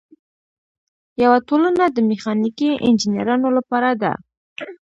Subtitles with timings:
[1.23, 4.11] یوه ټولنه د میخانیکي انجینرانو لپاره ده.